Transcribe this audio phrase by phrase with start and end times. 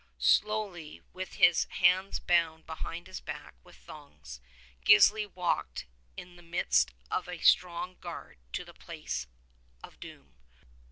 [0.17, 4.41] Slowly, and with his hands bound behind his back with thongs,
[4.83, 5.85] Gisli walked
[6.17, 9.27] in the midst of a strong guard to the place
[9.83, 10.33] of doom.